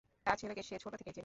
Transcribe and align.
তার 0.25 0.35
ছেলেকে 0.37 0.61
সে 0.63 0.75
ছোট 0.77 0.93
থেকেই 0.95 1.13
চিনে। 1.13 1.19